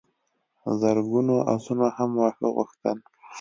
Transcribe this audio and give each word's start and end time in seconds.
زرګونو 0.81 1.35
آسونو 1.53 1.87
هم 1.97 2.09
واښه 2.19 2.47
غوښتل. 2.55 2.97